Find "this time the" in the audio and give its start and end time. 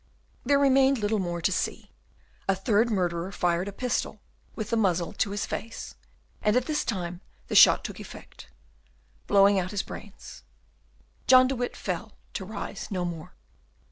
6.55-7.53